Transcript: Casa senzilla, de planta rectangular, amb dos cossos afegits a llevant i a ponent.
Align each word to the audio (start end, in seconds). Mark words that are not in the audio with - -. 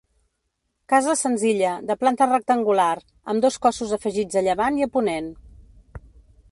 Casa 0.93 1.15
senzilla, 1.19 1.73
de 1.89 1.97
planta 2.05 2.29
rectangular, 2.31 2.89
amb 3.33 3.47
dos 3.47 3.59
cossos 3.67 3.95
afegits 4.01 4.39
a 4.41 4.45
llevant 4.49 4.81
i 4.83 4.89
a 4.89 4.91
ponent. 4.99 5.31